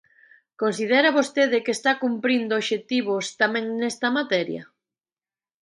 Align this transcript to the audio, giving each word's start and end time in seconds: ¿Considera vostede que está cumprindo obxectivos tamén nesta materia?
¿Considera 0.61 1.15
vostede 1.17 1.57
que 1.65 1.73
está 1.77 1.91
cumprindo 2.03 2.53
obxectivos 2.61 3.25
tamén 3.41 3.65
nesta 3.81 4.07
materia? 4.17 4.63